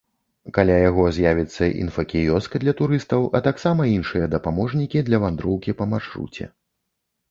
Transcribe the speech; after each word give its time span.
Каля 0.57 0.77
яго 0.89 1.03
з'явіцца 1.17 1.69
інфакіёск 1.83 2.57
для 2.65 2.75
турыстаў, 2.81 3.31
а 3.37 3.45
таксама 3.51 3.81
іншыя 3.95 4.33
дапаможнікі 4.35 5.07
для 5.09 5.17
вандроўкі 5.29 5.71
па 5.81 5.85
маршруце. 5.97 6.55